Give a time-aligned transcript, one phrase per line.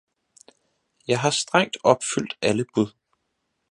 [1.07, 2.87] Jeg har strengt opfyldt alle bud